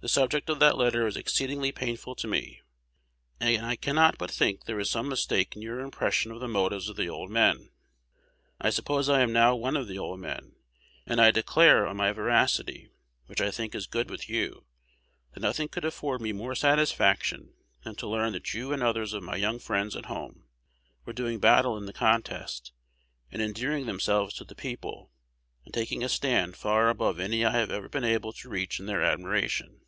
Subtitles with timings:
[0.00, 2.60] The subject of that letter is exceedingly painful to me;
[3.40, 6.88] and I cannot but think there is some mistake in your impression of the motives
[6.88, 7.70] of the old men.
[8.60, 10.54] I suppose I am now one of the old men;
[11.04, 12.88] and I declare, on my veracity,
[13.26, 14.66] which I think is good with you,
[15.34, 19.24] that nothing could afford me more satisfaction than to learn that you and others of
[19.24, 20.44] my young friends at home
[21.06, 22.70] were doing battle in the contest,
[23.32, 25.10] and endearing themselves to the people,
[25.64, 28.86] and taking a stand far above any I have ever been able to reach in
[28.86, 29.80] their admiration.